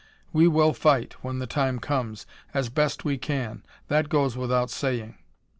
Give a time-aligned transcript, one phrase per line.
[0.33, 5.13] We will fight, when the time comes, as best we can; that goes without saying."